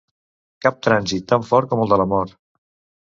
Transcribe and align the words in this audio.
Cap 0.65 0.79
trànsit 0.87 1.27
tan 1.33 1.45
fort 1.53 1.71
com 1.75 1.85
el 1.85 1.93
de 1.93 2.01
la 2.03 2.09
mort. 2.15 2.39